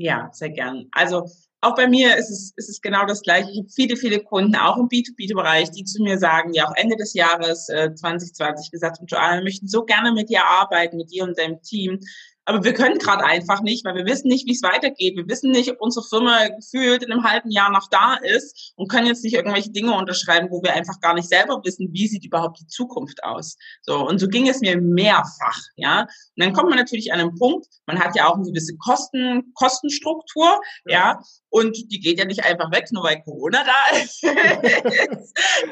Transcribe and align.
Ja, 0.00 0.30
sehr 0.32 0.48
gern. 0.48 0.86
Also 0.92 1.26
auch 1.60 1.74
bei 1.74 1.86
mir 1.86 2.16
ist 2.16 2.30
es, 2.30 2.54
ist 2.56 2.70
es 2.70 2.80
genau 2.80 3.04
das 3.04 3.20
Gleiche. 3.20 3.50
Ich 3.50 3.58
habe 3.58 3.68
viele, 3.68 3.96
viele 3.96 4.20
Kunden, 4.20 4.56
auch 4.56 4.78
im 4.78 4.88
B2B-Bereich, 4.88 5.70
die 5.72 5.84
zu 5.84 6.02
mir 6.02 6.18
sagen, 6.18 6.54
ja 6.54 6.66
auch 6.66 6.74
Ende 6.74 6.96
des 6.96 7.12
Jahres 7.12 7.68
äh, 7.68 7.94
2020 7.94 8.70
gesagt 8.70 8.98
haben, 8.98 9.06
Joanna, 9.06 9.36
wir 9.36 9.44
möchten 9.44 9.68
so 9.68 9.84
gerne 9.84 10.12
mit 10.12 10.30
dir 10.30 10.42
arbeiten, 10.42 10.96
mit 10.96 11.10
dir 11.12 11.24
und 11.24 11.38
deinem 11.38 11.60
Team. 11.60 12.00
Aber 12.46 12.64
wir 12.64 12.74
können 12.74 12.98
gerade 12.98 13.24
einfach 13.24 13.62
nicht, 13.62 13.84
weil 13.84 13.94
wir 13.94 14.06
wissen 14.06 14.28
nicht, 14.28 14.46
wie 14.46 14.52
es 14.52 14.62
weitergeht. 14.62 15.16
Wir 15.16 15.28
wissen 15.28 15.50
nicht, 15.50 15.70
ob 15.70 15.80
unsere 15.80 16.04
Firma 16.06 16.48
gefühlt 16.48 17.02
in 17.02 17.12
einem 17.12 17.24
halben 17.24 17.50
Jahr 17.50 17.70
noch 17.70 17.88
da 17.90 18.14
ist 18.14 18.72
und 18.76 18.88
können 18.90 19.06
jetzt 19.06 19.22
nicht 19.22 19.34
irgendwelche 19.34 19.70
Dinge 19.70 19.94
unterschreiben, 19.94 20.48
wo 20.50 20.62
wir 20.62 20.74
einfach 20.74 21.00
gar 21.00 21.14
nicht 21.14 21.28
selber 21.28 21.60
wissen, 21.64 21.88
wie 21.92 22.08
sieht 22.08 22.24
überhaupt 22.24 22.58
die 22.60 22.66
Zukunft 22.66 23.22
aus. 23.22 23.56
So 23.82 24.06
und 24.06 24.18
so 24.18 24.26
ging 24.26 24.48
es 24.48 24.60
mir 24.60 24.80
mehrfach, 24.80 25.60
ja. 25.76 26.02
Und 26.02 26.08
dann 26.36 26.52
kommt 26.52 26.70
man 26.70 26.78
natürlich 26.78 27.12
an 27.12 27.20
einen 27.20 27.34
Punkt. 27.36 27.66
Man 27.86 28.00
hat 28.00 28.16
ja 28.16 28.26
auch 28.26 28.34
eine 28.34 28.44
gewisse 28.44 28.76
Kosten 28.78 29.52
Kostenstruktur, 29.54 30.60
ja. 30.86 30.92
ja 30.92 31.20
und 31.50 31.76
die 31.90 32.00
geht 32.00 32.18
ja 32.18 32.24
nicht 32.24 32.44
einfach 32.44 32.70
weg, 32.72 32.86
nur 32.90 33.04
weil 33.04 33.22
Corona 33.22 33.64
da 33.64 33.98
ist. 34.02 34.22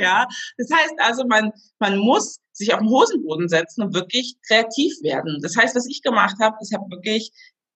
ja, 0.00 0.26
das 0.58 0.68
heißt 0.70 0.94
also, 0.98 1.24
man 1.26 1.52
man 1.78 1.96
muss 1.96 2.40
sich 2.58 2.74
auf 2.74 2.80
den 2.80 2.88
Hosenboden 2.88 3.48
setzen 3.48 3.82
und 3.82 3.94
wirklich 3.94 4.36
kreativ 4.46 4.92
werden. 5.02 5.38
Das 5.42 5.56
heißt, 5.56 5.74
was 5.74 5.86
ich 5.86 6.02
gemacht 6.02 6.36
habe, 6.40 6.56
ich 6.62 6.72
habe 6.72 6.90
wirklich 6.90 7.32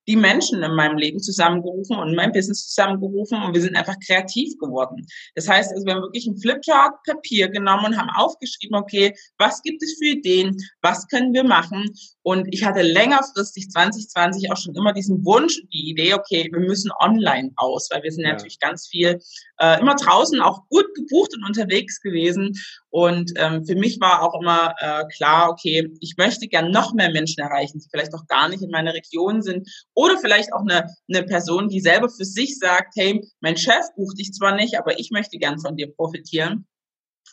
die 0.08 0.16
Menschen 0.16 0.62
in 0.62 0.74
meinem 0.74 0.96
Leben 0.96 1.20
zusammengerufen 1.20 1.96
und 1.96 2.08
in 2.08 2.14
meinem 2.16 2.32
Business 2.32 2.66
zusammengerufen 2.68 3.42
und 3.42 3.54
wir 3.54 3.60
sind 3.60 3.76
einfach 3.76 3.94
kreativ 4.04 4.58
geworden. 4.58 5.06
Das 5.34 5.48
heißt, 5.48 5.72
also 5.72 5.86
wir 5.86 5.94
haben 5.94 6.02
wirklich 6.02 6.26
ein 6.26 6.38
Flipchart 6.38 6.94
Papier 7.04 7.48
genommen 7.48 7.86
und 7.86 7.96
haben 7.96 8.10
aufgeschrieben, 8.10 8.76
okay, 8.76 9.14
was 9.38 9.62
gibt 9.62 9.82
es 9.82 9.96
für 9.98 10.06
Ideen, 10.06 10.56
was 10.80 11.06
können 11.08 11.32
wir 11.32 11.44
machen? 11.44 11.88
Und 12.22 12.52
ich 12.52 12.64
hatte 12.64 12.82
längerfristig 12.82 13.70
2020 13.70 14.50
auch 14.50 14.56
schon 14.56 14.74
immer 14.74 14.92
diesen 14.92 15.24
Wunsch, 15.24 15.60
die 15.72 15.90
Idee, 15.90 16.14
okay, 16.14 16.48
wir 16.52 16.60
müssen 16.60 16.90
online 17.00 17.52
raus, 17.60 17.88
weil 17.90 18.02
wir 18.02 18.12
sind 18.12 18.24
ja. 18.24 18.32
natürlich 18.32 18.58
ganz 18.58 18.88
viel 18.88 19.20
äh, 19.62 19.80
immer 19.80 19.94
draußen 19.94 20.40
auch 20.40 20.68
gut 20.68 20.86
gebucht 20.94 21.34
und 21.36 21.44
unterwegs 21.44 22.00
gewesen. 22.00 22.52
Und 22.90 23.32
ähm, 23.36 23.64
für 23.64 23.76
mich 23.76 24.00
war 24.00 24.22
auch 24.22 24.40
immer 24.40 24.74
äh, 24.78 25.04
klar, 25.14 25.50
okay, 25.50 25.88
ich 26.00 26.16
möchte 26.18 26.48
gern 26.48 26.72
noch 26.72 26.92
mehr 26.92 27.10
Menschen 27.12 27.40
erreichen, 27.40 27.78
die 27.78 27.88
vielleicht 27.90 28.12
auch 28.12 28.26
gar 28.26 28.48
nicht 28.48 28.62
in 28.62 28.70
meiner 28.70 28.92
Region 28.92 29.40
sind. 29.40 29.68
Oder 29.94 30.18
vielleicht 30.18 30.52
auch 30.52 30.62
eine, 30.62 30.88
eine 31.08 31.22
Person, 31.22 31.68
die 31.68 31.80
selber 31.80 32.08
für 32.08 32.24
sich 32.24 32.58
sagt, 32.58 32.94
hey, 32.96 33.20
mein 33.40 33.56
Chef 33.56 33.86
bucht 33.96 34.18
dich 34.18 34.32
zwar 34.32 34.56
nicht, 34.56 34.78
aber 34.78 34.98
ich 34.98 35.10
möchte 35.12 35.38
gern 35.38 35.60
von 35.60 35.76
dir 35.76 35.92
profitieren. 35.94 36.66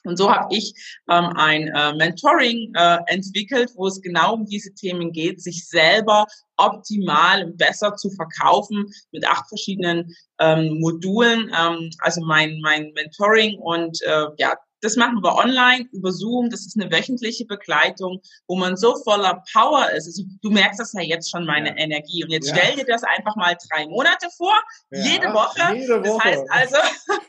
Und 0.04 0.18
so 0.18 0.32
habe 0.34 0.56
ich 0.56 0.74
ähm, 1.10 1.34
ein 1.36 1.68
äh, 1.68 1.94
Mentoring 1.94 2.72
äh, 2.76 2.98
entwickelt, 3.08 3.72
wo 3.76 3.88
es 3.88 4.02
genau 4.02 4.36
um 4.36 4.46
diese 4.46 4.74
Themen 4.74 5.12
geht, 5.12 5.42
sich 5.42 5.68
selber 5.68 6.26
optimal 6.58 7.46
und 7.46 7.58
besser 7.58 7.96
zu 7.96 8.10
verkaufen 8.12 8.86
mit 9.12 9.28
acht 9.28 9.48
verschiedenen 9.48 10.14
ähm, 10.40 10.80
Modulen. 10.80 11.52
Ähm, 11.58 11.90
also 12.00 12.22
mein, 12.22 12.60
mein 12.62 12.92
Mentoring 12.94 13.58
und 13.60 14.02
äh, 14.04 14.26
ja, 14.38 14.56
das 14.82 14.96
machen 14.96 15.22
wir 15.22 15.36
online 15.36 15.88
über 15.92 16.12
Zoom. 16.12 16.50
Das 16.50 16.66
ist 16.66 16.80
eine 16.80 16.92
wöchentliche 16.92 17.46
Begleitung, 17.46 18.22
wo 18.48 18.56
man 18.56 18.78
so 18.78 18.96
voller 19.04 19.44
Power 19.52 19.90
ist. 19.92 20.08
Also, 20.08 20.24
du 20.42 20.50
merkst 20.50 20.80
das 20.80 20.94
ja 20.94 21.02
jetzt 21.02 21.30
schon, 21.30 21.46
meine 21.46 21.70
ja. 21.70 21.78
Energie. 21.78 22.24
Und 22.24 22.32
jetzt 22.32 22.50
ja. 22.50 22.56
stell 22.56 22.76
dir 22.76 22.86
das 22.86 23.04
einfach 23.04 23.36
mal 23.36 23.56
drei 23.70 23.88
Monate 23.88 24.28
vor, 24.36 24.54
ja, 24.92 25.04
jede, 25.04 25.34
Woche. 25.34 25.76
jede 25.76 26.04
Woche. 26.04 26.46
Das 26.48 26.50
heißt 26.52 26.76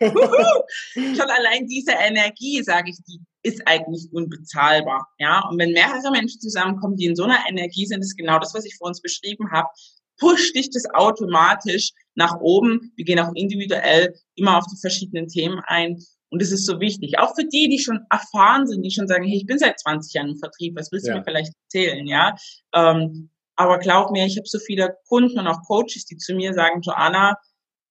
also, 0.01 0.15
schon 1.17 1.31
allein 1.31 1.67
diese 1.67 1.92
Energie, 1.92 2.62
sage 2.62 2.91
ich, 2.91 2.97
die 3.07 3.20
ist 3.42 3.67
eigentlich 3.67 4.09
unbezahlbar. 4.12 5.09
Ja, 5.19 5.48
und 5.48 5.59
wenn 5.59 5.73
mehrere 5.73 6.11
Menschen 6.11 6.41
zusammenkommen, 6.41 6.97
die 6.97 7.07
in 7.07 7.17
so 7.17 7.25
einer 7.25 7.39
Energie 7.48 7.87
sind, 7.87 8.01
ist 8.01 8.17
genau 8.17 8.39
das, 8.39 8.55
was 8.55 8.64
ich 8.64 8.77
vor 8.77 8.89
uns 8.89 9.01
beschrieben 9.01 9.51
habe 9.51 9.69
pusht 10.20 10.55
dich 10.55 10.70
das 10.70 10.85
automatisch 10.95 11.92
nach 12.14 12.39
oben. 12.41 12.92
Wir 12.95 13.05
gehen 13.05 13.19
auch 13.19 13.33
individuell 13.35 14.14
immer 14.37 14.59
auf 14.59 14.67
die 14.67 14.79
verschiedenen 14.81 15.27
Themen 15.27 15.61
ein. 15.67 15.98
Und 16.31 16.41
es 16.41 16.53
ist 16.53 16.64
so 16.64 16.81
wichtig. 16.81 17.19
Auch 17.19 17.34
für 17.34 17.45
die, 17.45 17.69
die 17.69 17.78
schon 17.78 18.00
erfahren 18.09 18.67
sind, 18.67 18.83
die 18.83 18.91
schon 18.91 19.09
sagen, 19.09 19.25
hey, 19.25 19.36
ich 19.36 19.47
bin 19.47 19.59
seit 19.59 19.80
20 19.80 20.13
Jahren 20.14 20.29
im 20.30 20.39
Vertrieb, 20.39 20.77
was 20.77 20.91
willst 20.92 21.07
du 21.07 21.11
ja. 21.11 21.18
mir 21.18 21.24
vielleicht 21.24 21.52
erzählen, 21.64 22.07
ja? 22.07 22.36
Ähm, 22.73 23.30
aber 23.57 23.79
glaub 23.79 24.11
mir, 24.13 24.24
ich 24.24 24.39
habe 24.39 24.48
so 24.48 24.58
viele 24.58 24.96
Kunden 25.08 25.39
und 25.39 25.46
auch 25.46 25.61
Coaches, 25.67 26.07
die 26.07 26.17
zu 26.17 26.35
mir 26.35 26.55
sagen, 26.55 26.80
Joanna, 26.83 27.36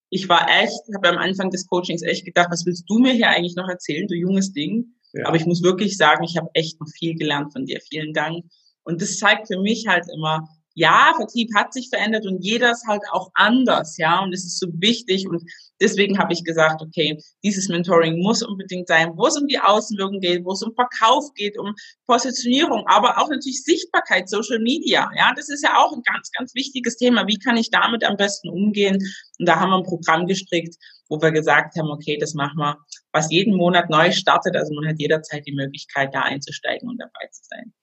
ich 0.10 0.28
war 0.28 0.48
echt, 0.50 0.80
habe 0.96 1.10
am 1.10 1.18
Anfang 1.18 1.52
des 1.52 1.68
Coachings 1.68 2.02
echt 2.02 2.26
gedacht, 2.26 2.48
was 2.50 2.66
willst 2.66 2.86
du 2.90 2.98
mir 2.98 3.14
hier 3.14 3.30
eigentlich 3.30 3.56
noch 3.56 3.70
erzählen, 3.70 4.08
du 4.08 4.16
junges 4.16 4.54
Ding? 4.54 4.96
Ja. 5.14 5.28
Aber 5.28 5.38
ich 5.38 5.46
muss 5.46 5.62
wirklich 5.62 5.98
sagen, 5.98 6.24
ich 6.24 6.38
habe 6.38 6.50
echt 6.54 6.80
noch 6.80 6.88
viel 6.98 7.16
gelernt 7.16 7.52
von 7.54 7.66
dir. 7.66 7.80
Vielen 7.88 8.14
Dank. 8.14 8.46
Und 8.84 9.02
das 9.02 9.18
zeigt 9.18 9.48
für 9.48 9.60
mich 9.60 9.86
halt 9.88 10.06
immer, 10.14 10.48
ja, 10.76 11.14
Vertrieb 11.16 11.50
hat 11.56 11.74
sich 11.74 11.90
verändert 11.90 12.26
und 12.26 12.44
jeder 12.44 12.72
ist 12.72 12.86
halt 12.88 13.02
auch 13.12 13.30
anders, 13.34 13.98
ja, 13.98 14.20
und 14.22 14.34
es 14.34 14.46
ist 14.46 14.60
so 14.60 14.68
wichtig 14.74 15.28
und 15.28 15.44
deswegen 15.82 16.20
habe 16.20 16.34
ich 16.34 16.44
gesagt, 16.44 16.82
okay, 16.82 17.18
dieses 17.44 17.68
Mentoring 17.68 18.22
muss 18.22 18.44
unbedingt 18.44 18.88
sein, 18.88 19.12
wo 19.16 19.28
es 19.28 19.38
um 19.38 19.48
die 19.48 19.60
Außenwirkung 19.60 20.20
geht, 20.20 20.46
wo 20.46 20.52
es 20.52 20.64
um 20.64 20.74
Verkauf 20.76 21.34
geht, 21.34 21.58
um 21.58 21.74
Positionierung, 22.08 22.86
aber 22.88 23.18
auch 23.18 23.30
natürlich 23.30 23.64
Sichtbarkeit, 23.64 24.30
Social 24.30 24.60
Media, 24.60 25.10
ja, 25.18 25.34
das 25.36 25.50
ist 25.50 25.64
ja 25.64 25.78
auch 25.78 25.92
ein 25.92 26.04
ganz, 26.04 26.32
ganz 26.38 26.54
wichtiges 26.56 26.98
Thema. 26.98 27.28
Wie 27.28 27.40
kann 27.40 27.58
ich 27.58 27.70
damit 27.72 28.04
am 28.04 28.18
besten 28.18 28.50
umgehen? 28.50 28.98
Und 29.40 29.48
da 29.48 29.60
haben 29.60 29.70
wir 29.70 29.78
ein 29.78 29.84
Programm 29.84 30.28
gestrickt, 30.28 30.76
wo 31.10 31.22
wir 31.22 31.32
gesagt 31.32 31.76
haben, 31.78 31.90
okay, 31.90 32.18
das 32.18 32.34
machen 32.34 32.58
wir, 32.58 32.78
was 33.12 33.32
jeden 33.32 33.56
Monat 33.56 33.90
neu 33.90 34.12
startet, 34.12 34.56
also 34.56 34.74
man 34.76 34.88
hat 34.88 35.00
jederzeit 35.00 35.46
die 35.46 35.54
Möglichkeit, 35.56 36.14
da 36.14 36.22
einzusteigen 36.22 36.88
und 36.88 36.98
dabei 37.00 37.28
zu 37.32 37.42
sein. 37.50 37.74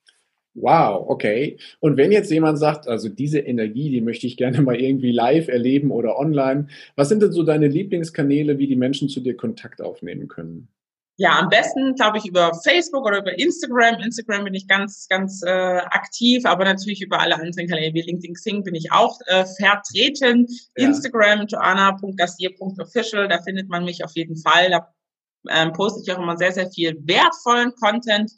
Wow, 0.58 1.04
okay. 1.08 1.58
Und 1.80 1.98
wenn 1.98 2.12
jetzt 2.12 2.30
jemand 2.30 2.58
sagt, 2.58 2.88
also 2.88 3.10
diese 3.10 3.40
Energie, 3.40 3.90
die 3.90 4.00
möchte 4.00 4.26
ich 4.26 4.38
gerne 4.38 4.60
mal 4.62 4.80
irgendwie 4.80 5.12
live 5.12 5.48
erleben 5.48 5.90
oder 5.90 6.18
online, 6.18 6.68
was 6.96 7.10
sind 7.10 7.22
denn 7.22 7.32
so 7.32 7.42
deine 7.42 7.68
Lieblingskanäle, 7.68 8.58
wie 8.58 8.66
die 8.66 8.76
Menschen 8.76 9.08
zu 9.08 9.20
dir 9.20 9.36
Kontakt 9.36 9.82
aufnehmen 9.82 10.28
können? 10.28 10.68
Ja, 11.18 11.38
am 11.38 11.48
besten, 11.48 11.94
glaube 11.94 12.18
ich, 12.18 12.26
über 12.26 12.52
Facebook 12.62 13.06
oder 13.06 13.18
über 13.18 13.38
Instagram. 13.38 14.00
Instagram 14.00 14.44
bin 14.44 14.54
ich 14.54 14.68
ganz, 14.68 15.06
ganz 15.08 15.42
äh, 15.42 15.50
aktiv, 15.50 16.44
aber 16.44 16.64
natürlich 16.64 17.00
über 17.00 17.20
alle 17.20 17.36
anderen 17.36 17.68
Kanäle 17.68 17.94
wie 17.94 18.02
LinkedIn, 18.02 18.34
Xing 18.34 18.62
bin 18.62 18.74
ich 18.74 18.92
auch 18.92 19.18
äh, 19.26 19.46
vertreten. 19.46 20.46
Ja. 20.76 20.88
Instagram, 20.88 21.46
joanna.gassier.official, 21.46 23.28
da 23.28 23.40
findet 23.42 23.68
man 23.70 23.84
mich 23.84 24.04
auf 24.04 24.12
jeden 24.14 24.36
Fall. 24.36 24.70
Da 24.70 24.94
ähm, 25.48 25.72
poste 25.72 26.02
ich 26.04 26.12
auch 26.12 26.22
immer 26.22 26.36
sehr, 26.36 26.52
sehr 26.52 26.70
viel 26.70 26.96
wertvollen 27.06 27.72
Content. 27.80 28.30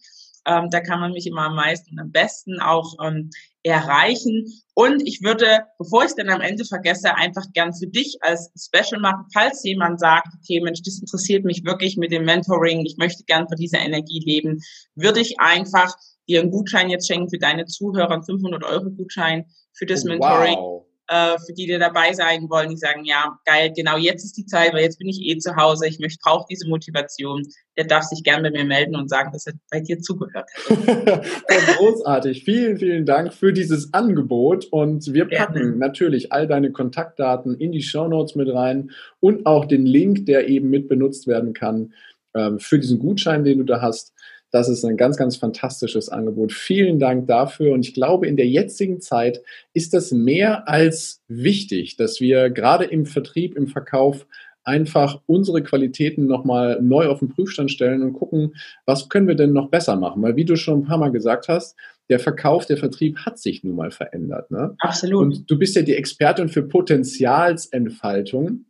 Ähm, 0.49 0.71
da 0.71 0.81
kann 0.81 1.01
man 1.01 1.13
mich 1.13 1.27
immer 1.27 1.43
am 1.43 1.57
meisten 1.57 1.93
und 1.93 1.99
am 1.99 2.11
besten 2.11 2.59
auch 2.61 2.97
ähm, 3.05 3.31
erreichen. 3.63 4.47
Und 4.75 5.07
ich 5.07 5.23
würde, 5.23 5.61
bevor 5.79 6.03
ich 6.03 6.11
es 6.11 6.15
dann 6.15 6.31
am 6.31 6.41
Ende 6.41 6.65
vergesse, 6.65 7.15
einfach 7.15 7.45
gern 7.53 7.75
für 7.75 7.87
dich 7.87 8.19
als 8.23 8.51
Special 8.57 9.01
machen, 9.01 9.27
falls 9.33 9.63
jemand 9.63 10.01
sagt, 10.01 10.29
okay, 10.39 10.61
Mensch, 10.61 10.81
das 10.83 11.01
interessiert 11.01 11.45
mich 11.45 11.65
wirklich 11.65 11.97
mit 11.97 12.13
dem 12.13 12.25
Mentoring, 12.25 12.87
ich 12.87 12.97
möchte 12.97 13.25
gern 13.25 13.47
von 13.47 13.57
dieser 13.57 13.81
Energie 13.81 14.21
leben, 14.25 14.61
würde 14.95 15.21
ich 15.21 15.39
einfach 15.39 15.95
dir 16.29 16.41
einen 16.41 16.51
Gutschein 16.51 16.91
jetzt 16.91 17.07
schenken 17.07 17.31
für 17.31 17.39
deine 17.39 17.67
Zuhörer, 17.67 18.11
einen 18.11 18.25
500 18.25 18.65
Euro 18.65 18.91
Gutschein 18.91 19.47
für 19.73 19.87
das 19.87 20.05
oh, 20.05 20.09
Mentoring. 20.09 20.57
Wow 20.57 20.88
äh, 21.09 21.39
für 21.39 21.53
die, 21.53 21.67
die 21.67 21.79
dabei 21.79 22.13
sein 22.13 22.49
wollen, 22.49 22.71
die 22.71 22.77
sagen, 22.77 23.05
ja, 23.05 23.39
geil, 23.45 23.73
genau 23.75 23.97
jetzt 23.97 24.25
ist 24.25 24.37
die 24.37 24.47
Zeit, 24.47 24.75
weil 24.75 24.83
jetzt 24.83 24.99
bin 24.99 25.09
ich 25.09 25.21
eh 25.23 25.39
zu 25.39 25.57
Hause, 25.57 25.89
ich 25.89 25.99
möchte, 25.99 26.19
brauche 26.23 26.47
diese 26.51 26.69
Motivation, 26.69 27.43
der 27.77 27.87
darf 27.87 28.05
sich 28.05 28.23
gern 28.23 28.43
bei 28.43 28.51
mir 28.51 28.65
melden 28.65 28.95
und 28.95 29.09
sagen, 29.09 29.33
dass 29.33 29.47
er 29.47 29.55
bei 29.71 29.81
dir 29.81 30.01
zugehört 30.01 30.51
hat. 30.59 30.69
Großartig. 31.79 32.45
Vielen, 32.45 32.77
vielen 32.77 33.07
Dank 33.07 33.33
für 33.33 33.53
dieses 33.53 33.95
Angebot 33.95 34.67
und 34.67 35.13
wir 35.13 35.25
packen 35.27 35.55
Gerne. 35.55 35.77
natürlich 35.77 36.33
all 36.33 36.47
deine 36.47 36.73
Kontaktdaten 36.73 37.55
in 37.55 37.73
die 37.73 37.83
Show 37.83 38.09
Notes 38.09 38.35
mit 38.35 38.53
rein 38.53 38.91
und 39.21 39.47
auch 39.47 39.65
den 39.65 39.87
Link, 39.87 40.27
der 40.27 40.49
eben 40.49 40.69
mit 40.69 40.89
benutzt 40.89 41.27
werden 41.27 41.55
kann 41.55 41.95
ähm, 42.35 42.59
für 42.59 42.79
diesen 42.79 42.99
Gutschein, 42.99 43.45
den 43.45 43.59
du 43.59 43.65
da 43.65 43.81
hast. 43.81 44.13
Das 44.51 44.69
ist 44.69 44.85
ein 44.85 44.97
ganz, 44.97 45.17
ganz 45.17 45.37
fantastisches 45.37 46.09
Angebot. 46.09 46.53
Vielen 46.53 46.99
Dank 46.99 47.27
dafür. 47.27 47.75
Und 47.75 47.87
ich 47.87 47.95
glaube, 47.95 48.27
in 48.27 48.37
der 48.37 48.49
jetzigen 48.49 49.01
Zeit 49.01 49.43
ist 49.75 49.93
das 49.93 50.11
mehr 50.11 50.69
als 50.69 51.23
wichtig, 51.29 51.97
dass 51.97 52.21
wir 52.21 52.51
gerade 52.51 52.85
im 52.85 53.05
Vertrieb, 53.05 53.57
im 53.57 53.67
Verkauf 53.67 54.27
einfach 54.65 55.21
unsere 55.27 55.62
Qualitäten 55.62 56.27
nochmal 56.27 56.79
neu 56.83 57.06
auf 57.06 57.21
den 57.21 57.31
Prüfstand 57.31 57.71
stellen 57.71 58.03
und 58.03 58.12
gucken, 58.12 58.55
was 58.85 59.09
können 59.09 59.27
wir 59.27 59.35
denn 59.35 59.55
noch 59.55 59.71
besser 59.71 59.97
machen? 59.97 60.23
Weil 60.23 60.37
wie 60.37 60.45
du 60.45 60.56
schon 60.56 60.81
ein 60.81 60.85
paar 60.85 60.99
Mal 60.99 61.11
gesagt 61.11 61.49
hast, 61.49 61.75
der 62.11 62.19
Verkauf, 62.19 62.67
der 62.67 62.77
Vertrieb 62.77 63.19
hat 63.19 63.39
sich 63.39 63.65
nun 63.65 63.77
mal 63.77 63.91
verändert. 63.91 64.51
Ne? 64.51 64.75
Absolut. 64.79 65.23
Und 65.23 65.51
du 65.51 65.59
bist 65.59 65.77
ja 65.77 65.83
die 65.83 65.94
Expertin 65.94 66.49
für 66.49 66.62
Potenzialsentfaltung. 66.62 68.65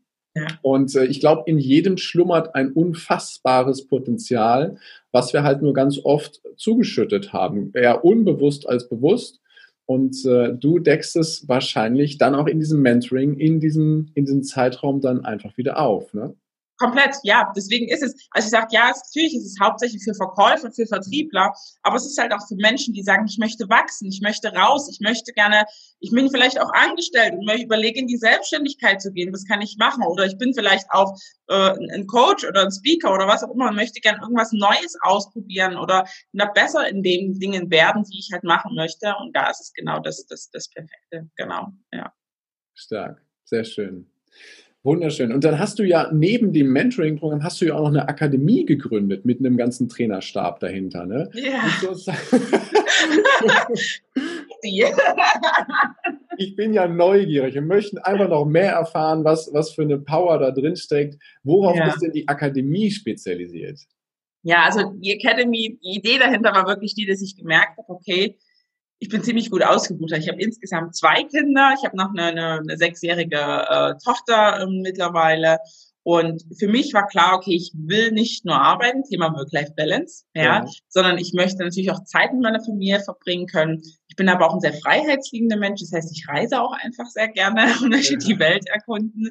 Und 0.62 0.94
äh, 0.94 1.04
ich 1.06 1.20
glaube, 1.20 1.42
in 1.46 1.58
jedem 1.58 1.96
schlummert 1.96 2.54
ein 2.54 2.72
unfassbares 2.72 3.86
Potenzial, 3.86 4.76
was 5.12 5.32
wir 5.32 5.42
halt 5.42 5.62
nur 5.62 5.72
ganz 5.72 5.98
oft 6.02 6.40
zugeschüttet 6.56 7.32
haben, 7.32 7.72
eher 7.74 8.04
unbewusst 8.04 8.68
als 8.68 8.88
bewusst. 8.88 9.40
Und 9.86 10.24
äh, 10.26 10.52
du 10.54 10.78
deckst 10.78 11.16
es 11.16 11.48
wahrscheinlich 11.48 12.18
dann 12.18 12.34
auch 12.34 12.46
in 12.46 12.58
diesem 12.58 12.82
Mentoring, 12.82 13.38
in 13.38 13.58
diesem, 13.58 14.10
in 14.14 14.26
diesem 14.26 14.42
Zeitraum 14.42 15.00
dann 15.00 15.24
einfach 15.24 15.56
wieder 15.56 15.80
auf. 15.80 16.12
Ne? 16.12 16.34
Komplett, 16.78 17.16
ja. 17.24 17.52
Deswegen 17.56 17.88
ist 17.88 18.02
es, 18.02 18.14
also 18.30 18.46
ich 18.46 18.50
sage, 18.50 18.68
ja, 18.70 18.88
natürlich 18.88 19.34
ist 19.34 19.46
es 19.46 19.56
hauptsächlich 19.60 20.02
für 20.04 20.14
Verkäufer, 20.14 20.70
für 20.70 20.86
Vertriebler, 20.86 21.52
aber 21.82 21.96
es 21.96 22.06
ist 22.06 22.18
halt 22.18 22.32
auch 22.32 22.46
für 22.46 22.54
Menschen, 22.54 22.94
die 22.94 23.02
sagen, 23.02 23.26
ich 23.28 23.38
möchte 23.38 23.68
wachsen, 23.68 24.06
ich 24.08 24.20
möchte 24.20 24.52
raus, 24.54 24.88
ich 24.88 25.00
möchte 25.00 25.32
gerne, 25.32 25.64
ich 25.98 26.12
bin 26.12 26.30
vielleicht 26.30 26.60
auch 26.60 26.72
angestellt 26.72 27.34
und 27.34 27.50
überlege, 27.60 27.98
in 27.98 28.06
die 28.06 28.16
Selbstständigkeit 28.16 29.02
zu 29.02 29.12
gehen, 29.12 29.32
was 29.32 29.44
kann 29.44 29.60
ich 29.60 29.76
machen? 29.76 30.04
Oder 30.04 30.24
ich 30.24 30.38
bin 30.38 30.54
vielleicht 30.54 30.86
auch 30.90 31.18
äh, 31.48 31.72
ein 31.92 32.06
Coach 32.06 32.44
oder 32.44 32.62
ein 32.62 32.70
Speaker 32.70 33.12
oder 33.12 33.26
was 33.26 33.42
auch 33.42 33.52
immer 33.52 33.68
und 33.68 33.74
möchte 33.74 34.00
gerne 34.00 34.20
irgendwas 34.22 34.52
Neues 34.52 34.96
ausprobieren 35.02 35.76
oder 35.76 36.06
besser 36.54 36.88
in 36.88 37.02
den 37.02 37.38
Dingen 37.40 37.70
werden, 37.70 38.04
die 38.04 38.20
ich 38.20 38.30
halt 38.32 38.44
machen 38.44 38.76
möchte. 38.76 39.14
Und 39.20 39.34
da 39.34 39.50
ist 39.50 39.60
es 39.60 39.72
genau 39.72 39.98
das, 39.98 40.26
das, 40.26 40.48
das 40.50 40.68
Perfekte. 40.68 41.28
Genau, 41.36 41.72
ja. 41.92 42.12
Stark, 42.74 43.20
sehr 43.44 43.64
schön. 43.64 44.08
Wunderschön. 44.84 45.32
Und 45.32 45.42
dann 45.44 45.58
hast 45.58 45.78
du 45.78 45.82
ja 45.82 46.10
neben 46.12 46.52
dem 46.52 46.72
Mentoring-Programm 46.72 47.42
hast 47.42 47.60
du 47.60 47.66
ja 47.66 47.74
auch 47.74 47.80
noch 47.80 47.88
eine 47.88 48.08
Akademie 48.08 48.64
gegründet 48.64 49.24
mit 49.24 49.40
einem 49.40 49.56
ganzen 49.56 49.88
Trainerstab 49.88 50.60
dahinter, 50.60 51.04
ne? 51.04 51.28
Ja. 51.34 51.64
ich 56.38 56.56
bin 56.56 56.72
ja 56.72 56.86
neugierig 56.86 57.58
und 57.58 57.66
möchte 57.66 58.04
einfach 58.04 58.28
noch 58.28 58.44
mehr 58.44 58.72
erfahren, 58.72 59.24
was, 59.24 59.50
was 59.52 59.72
für 59.72 59.82
eine 59.82 59.98
Power 59.98 60.38
da 60.38 60.52
drin 60.52 60.76
steckt. 60.76 61.16
Worauf 61.42 61.76
ja. 61.76 61.88
ist 61.88 62.00
denn 62.00 62.12
die 62.12 62.28
Akademie 62.28 62.90
spezialisiert? 62.90 63.80
Ja, 64.42 64.62
also 64.64 64.92
die 64.94 65.12
Academy, 65.12 65.78
die 65.82 65.98
Idee 65.98 66.18
dahinter 66.18 66.52
war 66.52 66.66
wirklich 66.66 66.94
die, 66.94 67.06
dass 67.06 67.20
ich 67.20 67.36
gemerkt 67.36 67.76
habe, 67.78 67.88
okay, 67.88 68.38
ich 69.00 69.08
bin 69.08 69.22
ziemlich 69.22 69.50
gut 69.50 69.62
ausgebucht. 69.62 70.12
Ich 70.12 70.28
habe 70.28 70.40
insgesamt 70.40 70.96
zwei 70.96 71.22
Kinder. 71.24 71.74
Ich 71.76 71.84
habe 71.84 71.96
noch 71.96 72.10
eine, 72.10 72.24
eine, 72.24 72.60
eine 72.60 72.76
sechsjährige 72.76 73.36
äh, 73.36 73.94
Tochter 74.04 74.60
ähm, 74.62 74.80
mittlerweile. 74.82 75.58
Und 76.02 76.42
für 76.58 76.68
mich 76.68 76.94
war 76.94 77.06
klar, 77.06 77.36
okay, 77.36 77.54
ich 77.54 77.70
will 77.74 78.12
nicht 78.12 78.44
nur 78.44 78.58
arbeiten, 78.58 79.04
Thema 79.04 79.32
Work-Life-Balance, 79.34 80.24
ja, 80.34 80.42
ja, 80.42 80.64
sondern 80.88 81.18
ich 81.18 81.34
möchte 81.34 81.62
natürlich 81.62 81.90
auch 81.90 82.02
Zeit 82.04 82.32
mit 82.32 82.42
meiner 82.42 82.64
Familie 82.64 83.00
verbringen 83.00 83.46
können 83.46 83.82
bin 84.18 84.28
aber 84.28 84.46
auch 84.46 84.54
ein 84.54 84.60
sehr 84.60 84.74
freiheitsliebender 84.74 85.56
Mensch. 85.56 85.80
Das 85.80 85.92
heißt, 85.92 86.12
ich 86.12 86.28
reise 86.28 86.60
auch 86.60 86.72
einfach 86.72 87.06
sehr 87.06 87.28
gerne 87.28 87.72
und 87.82 87.88
möchte 87.88 88.14
ja. 88.14 88.18
die 88.18 88.38
Welt 88.38 88.66
erkunden. 88.68 89.30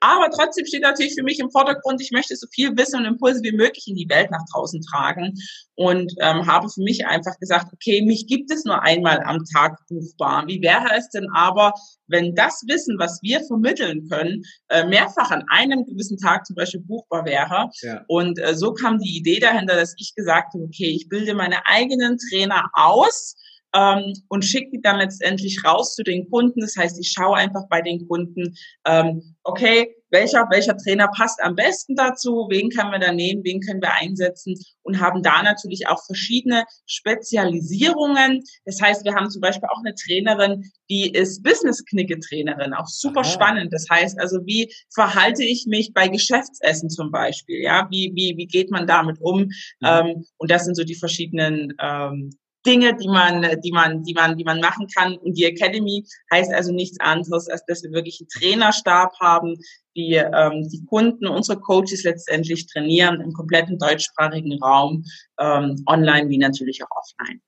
Aber 0.00 0.30
trotzdem 0.30 0.64
steht 0.64 0.82
natürlich 0.82 1.14
für 1.14 1.22
mich 1.22 1.40
im 1.40 1.50
Vordergrund, 1.50 2.00
ich 2.00 2.10
möchte 2.12 2.34
so 2.34 2.46
viel 2.50 2.74
Wissen 2.78 3.00
und 3.00 3.04
Impulse 3.04 3.42
wie 3.42 3.52
möglich 3.52 3.86
in 3.86 3.96
die 3.96 4.08
Welt 4.08 4.30
nach 4.30 4.44
draußen 4.50 4.80
tragen 4.80 5.34
und 5.74 6.14
ähm, 6.20 6.46
habe 6.46 6.70
für 6.70 6.80
mich 6.80 7.06
einfach 7.06 7.38
gesagt, 7.38 7.66
okay, 7.74 8.00
mich 8.02 8.26
gibt 8.26 8.50
es 8.50 8.64
nur 8.64 8.82
einmal 8.82 9.22
am 9.24 9.44
Tag 9.44 9.76
buchbar. 9.88 10.46
Wie 10.46 10.62
wäre 10.62 10.88
es 10.96 11.10
denn 11.10 11.28
aber, 11.34 11.74
wenn 12.06 12.34
das 12.34 12.62
Wissen, 12.66 12.98
was 12.98 13.20
wir 13.22 13.42
vermitteln 13.44 14.08
können, 14.08 14.42
äh, 14.68 14.86
mehrfach 14.86 15.30
an 15.30 15.44
einem 15.50 15.84
gewissen 15.84 16.16
Tag 16.16 16.46
zum 16.46 16.56
Beispiel 16.56 16.80
buchbar 16.80 17.26
wäre? 17.26 17.68
Ja. 17.82 18.04
Und 18.08 18.38
äh, 18.38 18.54
so 18.54 18.72
kam 18.72 18.98
die 18.98 19.18
Idee 19.18 19.38
dahinter, 19.38 19.74
dass 19.74 19.94
ich 19.98 20.14
gesagt 20.14 20.54
habe, 20.54 20.64
okay, 20.64 20.90
ich 20.96 21.08
bilde 21.08 21.34
meine 21.34 21.66
eigenen 21.66 22.16
Trainer 22.16 22.70
aus 22.72 23.34
ähm, 23.74 24.14
und 24.28 24.44
schicke 24.44 24.70
die 24.72 24.80
dann 24.80 24.98
letztendlich 24.98 25.64
raus 25.64 25.94
zu 25.94 26.02
den 26.02 26.28
Kunden. 26.30 26.60
Das 26.60 26.76
heißt, 26.76 26.98
ich 26.98 27.12
schaue 27.12 27.36
einfach 27.36 27.68
bei 27.68 27.82
den 27.82 28.06
Kunden, 28.06 28.56
ähm, 28.86 29.36
okay, 29.44 29.94
welcher, 30.10 30.46
welcher 30.50 30.76
Trainer 30.76 31.08
passt 31.08 31.40
am 31.42 31.54
besten 31.54 31.94
dazu, 31.94 32.48
wen 32.50 32.68
können 32.70 32.90
wir 32.90 32.98
da 32.98 33.12
nehmen, 33.12 33.44
wen 33.44 33.60
können 33.60 33.80
wir 33.80 33.94
einsetzen 33.94 34.54
und 34.82 35.00
haben 35.00 35.22
da 35.22 35.42
natürlich 35.42 35.86
auch 35.86 36.04
verschiedene 36.04 36.64
Spezialisierungen. 36.86 38.42
Das 38.64 38.80
heißt, 38.80 39.04
wir 39.04 39.14
haben 39.14 39.30
zum 39.30 39.40
Beispiel 39.40 39.68
auch 39.70 39.78
eine 39.78 39.94
Trainerin, 39.94 40.70
die 40.88 41.10
ist 41.10 41.42
Business-Knicke-Trainerin, 41.42 42.74
auch 42.74 42.88
super 42.88 43.20
Aha. 43.20 43.28
spannend. 43.28 43.72
Das 43.72 43.86
heißt 43.88 44.18
also, 44.18 44.38
wie 44.44 44.72
verhalte 44.92 45.44
ich 45.44 45.66
mich 45.66 45.92
bei 45.94 46.08
Geschäftsessen 46.08 46.90
zum 46.90 47.10
Beispiel? 47.10 47.62
Ja, 47.62 47.86
wie, 47.90 48.12
wie, 48.14 48.34
wie 48.36 48.46
geht 48.46 48.70
man 48.70 48.86
damit 48.86 49.18
um? 49.20 49.42
Mhm. 49.42 49.50
Ähm, 49.84 50.24
und 50.38 50.50
das 50.50 50.64
sind 50.64 50.76
so 50.76 50.82
die 50.82 50.96
verschiedenen 50.96 51.74
ähm, 51.80 52.30
Dinge, 52.66 52.96
die 52.96 53.08
man, 53.08 53.42
die 53.62 53.72
man, 53.72 54.02
die 54.02 54.14
man, 54.14 54.36
die 54.36 54.44
man 54.44 54.60
machen 54.60 54.86
kann. 54.94 55.16
Und 55.16 55.38
die 55.38 55.44
Academy 55.44 56.04
heißt 56.32 56.52
also 56.52 56.72
nichts 56.72 56.98
anderes, 57.00 57.48
als 57.48 57.64
dass 57.66 57.82
wir 57.82 57.92
wirklich 57.92 58.20
einen 58.20 58.28
Trainerstab 58.28 59.12
haben, 59.20 59.56
die 59.96 60.14
ähm, 60.14 60.68
die 60.70 60.84
Kunden, 60.86 61.26
unsere 61.26 61.58
Coaches 61.58 62.04
letztendlich 62.04 62.66
trainieren 62.66 63.20
im 63.20 63.32
kompletten 63.32 63.78
deutschsprachigen 63.78 64.58
Raum, 64.62 65.04
ähm, 65.38 65.82
online 65.86 66.28
wie 66.28 66.38
natürlich 66.38 66.82
auch 66.82 66.96
offline. 66.96 67.40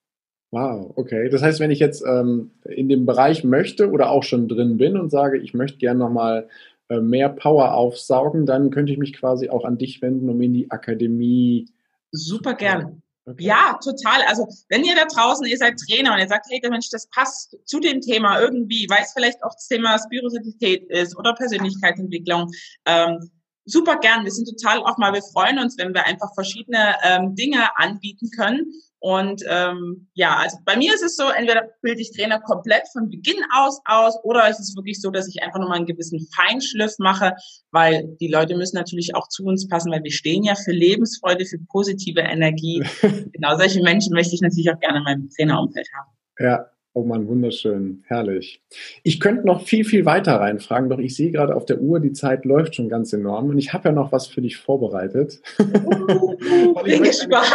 Wow, 0.51 0.93
okay. 0.97 1.31
Das 1.31 1.43
heißt, 1.43 1.61
wenn 1.61 1.71
ich 1.71 1.79
jetzt 1.79 2.05
ähm, 2.07 2.51
in 2.69 2.89
dem 2.89 3.07
Bereich 3.07 3.43
möchte 3.43 3.91
oder 3.91 4.11
auch 4.11 4.23
schon 4.23 4.49
drin 4.49 4.77
bin 4.77 4.99
und 4.99 5.11
sage, 5.11 5.39
ich 5.39 5.55
möchte 5.55 5.79
gerne 5.79 6.01
nochmal 6.01 6.49
äh, 6.91 7.01
mehr 7.01 7.31
Power 7.31 7.73
aufsaugen, 7.73 8.45
dann 8.45 8.71
könnte 8.71 8.93
ich 8.93 8.99
mich 8.99 9.15
quasi 9.15 9.49
auch 9.49 9.65
an 9.65 9.79
dich 9.79 10.03
wenden, 10.03 10.29
um 10.29 10.43
in 10.43 10.53
die 10.53 10.71
Akademie. 10.71 11.71
Super 12.11 12.55
gern. 12.55 13.02
Okay. 13.25 13.45
Ja, 13.45 13.79
total. 13.83 14.23
Also 14.23 14.49
wenn 14.69 14.85
ihr 14.85 14.97
da 14.97 15.05
draußen, 15.05 15.47
ihr 15.47 15.57
seid 15.57 15.79
Trainer 15.79 16.15
und 16.15 16.19
ihr 16.19 16.29
sagt, 16.29 16.47
hey, 16.51 16.61
der 16.61 16.71
Mensch, 16.71 16.89
das 16.91 17.09
passt 17.09 17.57
zu 17.67 17.79
dem 17.79 18.01
Thema 18.01 18.41
irgendwie, 18.41 18.87
weil 18.91 19.03
es 19.03 19.13
vielleicht 19.13 19.43
auch 19.45 19.55
das 19.55 19.69
Thema 19.69 19.97
Spiritualität 19.99 20.91
ist 20.91 21.17
oder 21.17 21.33
Persönlichkeitsentwicklung, 21.35 22.51
ähm, 22.87 23.31
super 23.65 23.99
gern. 23.99 24.25
Wir 24.25 24.33
sind 24.33 24.49
total 24.49 24.79
auch 24.79 24.99
mal, 24.99 25.13
wir 25.13 25.23
freuen 25.23 25.59
uns, 25.59 25.77
wenn 25.79 25.95
wir 25.95 26.07
einfach 26.07 26.33
verschiedene 26.35 26.97
ähm, 27.03 27.35
Dinge 27.35 27.69
anbieten 27.77 28.31
können. 28.37 28.73
Und 28.99 29.43
ähm, 29.49 30.09
ja, 30.15 30.37
also 30.37 30.59
bei 30.65 30.77
mir 30.77 30.95
ist 30.95 31.03
es 31.03 31.17
so, 31.17 31.25
entweder 31.29 31.69
bilde 31.81 32.01
ich 32.01 32.13
Trainer 32.13 32.41
komplett 32.41 32.85
von 32.93 33.11
Beginn 33.11 33.43
aus 33.53 33.81
aus 33.85 34.17
oder 34.23 34.49
ist 34.49 34.61
es 34.61 34.77
wirklich 34.77 35.01
so, 35.01 35.11
dass 35.11 35.27
ich 35.27 35.43
einfach 35.43 35.59
nochmal 35.59 35.79
einen 35.79 35.87
gewissen 35.87 36.25
Feinschliff 36.37 36.95
mache, 36.99 37.35
weil 37.73 38.17
die 38.21 38.29
Leute 38.29 38.57
müssen 38.57 38.77
natürlich 38.77 39.17
auch 39.17 39.27
zu 39.27 39.43
uns 39.45 39.67
passen, 39.67 39.91
weil 39.91 40.05
wir 40.05 40.13
stehen 40.13 40.45
ja 40.45 40.55
für 40.55 40.71
Lebensfreude, 40.71 41.45
für 41.47 41.59
positive 41.69 42.21
Energie. 42.21 42.85
genau 43.33 43.57
solche 43.57 43.83
Menschen 43.83 44.15
möchte 44.15 44.37
ich 44.37 44.41
natürlich 44.41 44.71
auch 44.71 44.79
gerne 44.79 44.99
in 44.99 45.05
meinem 45.05 45.31
Trainerumfeld 45.31 45.89
haben. 45.99 46.11
Ja, 46.39 46.72
Oh 46.95 47.05
man, 47.05 47.27
wunderschön, 47.27 48.05
herrlich. 48.07 48.63
Ich 49.03 49.19
könnte 49.19 49.47
noch 49.47 49.63
viel, 49.63 49.85
viel 49.85 50.05
weiter 50.05 50.35
reinfragen, 50.35 50.91
doch 50.91 50.99
ich 50.99 51.17
sehe 51.17 51.31
gerade 51.31 51.57
auf 51.57 51.65
der 51.65 51.81
Uhr, 51.81 52.01
die 52.01 52.13
Zeit 52.13 52.45
läuft 52.45 52.75
schon 52.75 52.91
ganz 52.91 53.15
enorm 53.15 53.49
und 53.49 53.57
ich 53.57 53.73
habe 53.73 53.89
ja 53.89 53.95
noch 53.95 54.13
was 54.13 54.27
für 54.27 54.43
dich 54.43 54.59
vorbereitet. 54.59 55.41
Uh, 55.59 56.37
bin 56.83 57.03
gespannt. 57.03 57.47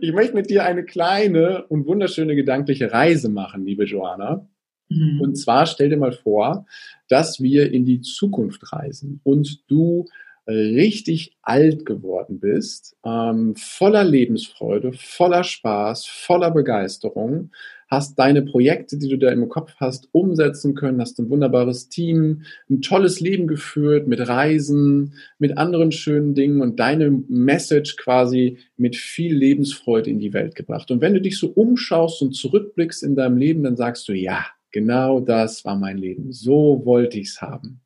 ich 0.00 0.12
möchte 0.14 0.34
mit 0.34 0.48
dir 0.48 0.64
eine 0.64 0.84
kleine 0.84 1.66
und 1.66 1.86
wunderschöne 1.86 2.34
gedankliche 2.34 2.90
Reise 2.90 3.28
machen, 3.28 3.66
liebe 3.66 3.84
Joanna. 3.84 4.48
Mhm. 4.88 5.20
Und 5.20 5.36
zwar 5.36 5.66
stell 5.66 5.90
dir 5.90 5.98
mal 5.98 6.12
vor, 6.12 6.64
dass 7.08 7.40
wir 7.40 7.72
in 7.72 7.84
die 7.84 8.00
Zukunft 8.00 8.72
reisen 8.72 9.20
und 9.22 9.70
du 9.70 10.06
richtig 10.46 11.36
alt 11.42 11.86
geworden 11.86 12.40
bist, 12.40 12.96
ähm, 13.04 13.54
voller 13.56 14.04
Lebensfreude, 14.04 14.92
voller 14.92 15.44
Spaß, 15.44 16.06
voller 16.06 16.50
Begeisterung, 16.50 17.50
hast 17.88 18.18
deine 18.18 18.42
Projekte, 18.42 18.98
die 18.98 19.08
du 19.08 19.18
da 19.18 19.30
im 19.30 19.48
Kopf 19.48 19.74
hast, 19.78 20.08
umsetzen 20.12 20.74
können, 20.74 21.00
hast 21.00 21.18
ein 21.18 21.30
wunderbares 21.30 21.88
Team, 21.88 22.42
ein 22.68 22.80
tolles 22.80 23.20
Leben 23.20 23.46
geführt 23.46 24.08
mit 24.08 24.26
Reisen, 24.26 25.14
mit 25.38 25.56
anderen 25.56 25.92
schönen 25.92 26.34
Dingen 26.34 26.60
und 26.60 26.80
deine 26.80 27.10
Message 27.28 27.96
quasi 27.96 28.58
mit 28.76 28.96
viel 28.96 29.34
Lebensfreude 29.34 30.10
in 30.10 30.18
die 30.18 30.32
Welt 30.32 30.54
gebracht. 30.54 30.90
Und 30.90 31.00
wenn 31.00 31.14
du 31.14 31.20
dich 31.20 31.38
so 31.38 31.48
umschaust 31.48 32.22
und 32.22 32.32
zurückblickst 32.32 33.02
in 33.02 33.14
deinem 33.14 33.36
Leben, 33.36 33.62
dann 33.62 33.76
sagst 33.76 34.08
du, 34.08 34.12
ja, 34.12 34.44
genau 34.72 35.20
das 35.20 35.64
war 35.64 35.76
mein 35.76 35.98
Leben. 35.98 36.32
So 36.32 36.82
wollte 36.84 37.18
ich's 37.18 37.40
haben. 37.40 37.80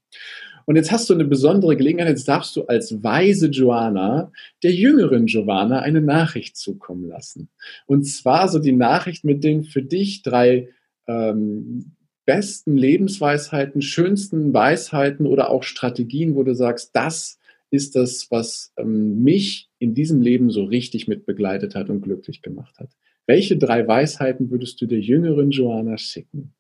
Und 0.71 0.77
jetzt 0.77 0.93
hast 0.93 1.11
du 1.11 1.15
eine 1.15 1.25
besondere 1.25 1.77
Gelegenheit, 1.77 2.11
jetzt 2.11 2.29
darfst 2.29 2.55
du 2.55 2.63
als 2.67 3.03
weise 3.03 3.49
Joanna 3.49 4.31
der 4.63 4.71
jüngeren 4.71 5.27
Joanna 5.27 5.81
eine 5.81 6.01
Nachricht 6.01 6.57
zukommen 6.57 7.09
lassen. 7.09 7.49
Und 7.87 8.05
zwar 8.05 8.47
so 8.47 8.61
die 8.61 8.71
Nachricht 8.71 9.25
mit 9.25 9.43
den 9.43 9.65
für 9.65 9.83
dich 9.83 10.23
drei 10.23 10.69
ähm, 11.09 11.97
besten 12.25 12.77
Lebensweisheiten, 12.77 13.83
schönsten 13.83 14.55
Weisheiten 14.55 15.27
oder 15.27 15.51
auch 15.51 15.65
Strategien, 15.65 16.37
wo 16.37 16.45
du 16.45 16.55
sagst, 16.55 16.95
das 16.95 17.41
ist 17.73 17.97
das, 17.97 18.29
was 18.31 18.73
ähm, 18.77 19.25
mich 19.25 19.71
in 19.81 19.95
diesem 19.95 20.23
Leben 20.23 20.51
so 20.51 20.63
richtig 20.63 21.09
mit 21.09 21.27
begleitet 21.27 21.75
hat 21.75 21.91
und 21.91 22.03
glücklich 22.03 22.43
gemacht 22.43 22.79
hat. 22.79 22.91
Welche 23.27 23.57
drei 23.57 23.89
Weisheiten 23.89 24.53
würdest 24.53 24.81
du 24.81 24.87
der 24.87 25.01
jüngeren 25.01 25.51
Joanna 25.51 25.99
schicken? 25.99 26.55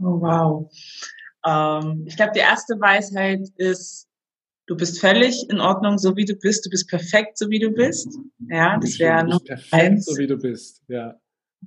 Oh, 0.00 0.20
wow. 0.20 0.70
Ähm, 1.46 2.04
ich 2.06 2.16
glaube, 2.16 2.32
die 2.34 2.40
erste 2.40 2.80
Weisheit 2.80 3.48
ist, 3.56 4.08
du 4.66 4.76
bist 4.76 5.00
völlig 5.00 5.48
in 5.50 5.60
Ordnung, 5.60 5.98
so 5.98 6.16
wie 6.16 6.24
du 6.24 6.34
bist. 6.34 6.64
Du 6.66 6.70
bist 6.70 6.88
perfekt, 6.88 7.38
so 7.38 7.50
wie 7.50 7.58
du 7.58 7.70
bist. 7.70 8.08
Ja, 8.48 8.78
das 8.78 8.98
wäre 8.98 9.24
noch 9.24 9.44
perfekt, 9.44 9.72
eins. 9.72 10.06
so 10.06 10.16
wie 10.16 10.26
du 10.26 10.36
bist. 10.36 10.82
Ja. 10.88 11.14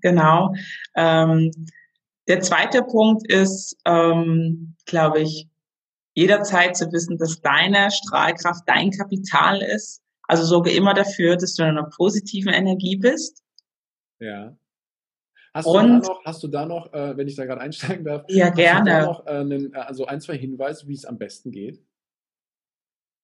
Genau. 0.02 0.54
Ähm, 0.96 1.52
der 2.28 2.42
zweite 2.42 2.84
Punkt 2.84 3.32
ist, 3.32 3.78
ähm, 3.86 4.76
glaube 4.86 5.22
ich, 5.22 5.48
jederzeit 6.14 6.76
zu 6.76 6.92
wissen, 6.92 7.18
dass 7.18 7.42
deine 7.42 7.92
Strahlkraft 7.92 8.64
dein 8.66 8.92
Kapital 8.92 9.62
ist. 9.62 10.02
Also 10.24 10.44
sorge 10.44 10.72
immer 10.72 10.94
dafür, 10.94 11.38
dass 11.38 11.54
du 11.56 11.64
in 11.64 11.70
einer 11.70 11.90
positiven 11.96 12.52
Energie 12.52 12.98
bist. 12.98 13.44
Ja. 14.20 14.58
Hast 15.58 15.66
und, 15.66 15.88
du 15.88 16.02
da 16.02 16.08
noch, 16.08 16.24
hast 16.24 16.44
du 16.44 16.48
da 16.48 16.66
noch 16.68 16.94
äh, 16.94 17.18
wenn 17.18 17.28
ich 17.28 17.36
da 17.36 17.46
gerade 17.46 17.62
einsteigen 17.62 18.06
darf, 18.06 18.26
ja, 18.28 18.50
gerne. 18.50 19.02
noch, 19.02 19.26
äh, 19.26 19.30
einen, 19.32 19.74
äh, 19.74 19.78
also 19.78 20.06
ein, 20.06 20.22
zwei 20.22 20.38
Hinweise, 20.38 20.88
wie 20.88 20.94
es 20.94 21.04
am 21.04 21.18
besten 21.18 21.52
geht? 21.52 21.82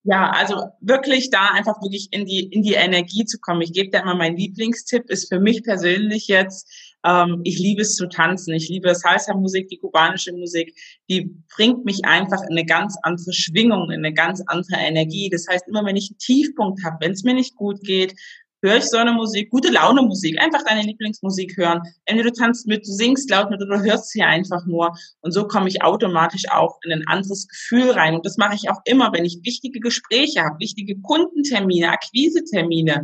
Ja, 0.06 0.32
also 0.32 0.66
wirklich 0.82 1.30
da 1.30 1.52
einfach 1.52 1.80
wirklich 1.82 2.10
in 2.12 2.26
die, 2.26 2.48
in 2.48 2.64
die 2.64 2.74
Energie 2.74 3.24
zu 3.24 3.38
kommen. 3.40 3.62
Ich 3.62 3.72
gebe 3.72 3.92
da 3.92 4.00
immer 4.00 4.16
meinen 4.16 4.36
Lieblingstipp, 4.36 5.10
ist 5.10 5.30
für 5.30 5.40
mich 5.40 5.64
persönlich 5.64 6.28
jetzt, 6.28 6.70
ähm, 7.06 7.42
ich 7.44 7.60
liebe 7.60 7.84
es 7.84 7.96
zu 7.96 8.08
tanzen. 8.10 8.54
Ich 8.56 8.68
liebe 8.68 8.94
Salsa-Musik, 8.94 9.70
die 9.70 9.78
kubanische 9.78 10.34
Musik. 10.34 10.76
Die 11.08 11.34
bringt 11.56 11.86
mich 11.86 12.04
einfach 12.04 12.42
in 12.42 12.58
eine 12.58 12.66
ganz 12.66 12.98
andere 13.04 13.32
Schwingung, 13.32 13.92
in 13.92 14.04
eine 14.04 14.14
ganz 14.14 14.42
andere 14.48 14.78
Energie. 14.78 15.30
Das 15.30 15.46
heißt, 15.48 15.68
immer 15.68 15.86
wenn 15.86 15.96
ich 15.96 16.10
einen 16.10 16.18
Tiefpunkt 16.18 16.84
habe, 16.84 16.98
wenn 17.00 17.12
es 17.12 17.24
mir 17.24 17.36
nicht 17.36 17.56
gut 17.56 17.80
geht, 17.82 18.16
höre 18.64 18.78
ich 18.78 18.86
so 18.86 18.98
eine 18.98 19.12
Musik, 19.12 19.50
gute 19.50 19.70
Laune 19.70 20.02
Musik, 20.02 20.42
einfach 20.42 20.64
deine 20.64 20.82
Lieblingsmusik 20.84 21.58
hören. 21.58 21.82
Entweder 22.06 22.30
du 22.32 22.36
tanzt 22.36 22.66
mit, 22.66 22.88
du 22.88 22.92
singst 22.92 23.30
laut 23.30 23.52
mit 23.52 23.62
oder 23.62 23.78
du 23.78 23.84
hörst 23.84 24.10
sie 24.10 24.24
einfach 24.24 24.66
nur. 24.66 24.96
Und 25.22 25.32
so 25.34 25.48
komme 25.48 25.68
ich 25.68 25.84
automatisch 25.84 26.50
auch 26.50 26.80
in 26.84 26.94
ein 26.94 27.08
anderes 27.08 27.48
Gefühl 27.48 27.92
rein. 27.92 28.16
Und 28.16 28.26
das 28.26 28.38
mache 28.38 28.56
ich 28.56 28.70
auch 28.70 28.80
immer, 28.86 29.12
wenn 29.12 29.26
ich 29.26 29.42
wichtige 29.44 29.80
Gespräche 29.80 30.44
habe, 30.44 30.60
wichtige 30.60 31.00
Kundentermine, 31.02 31.90
Akquisetermine. 31.90 33.04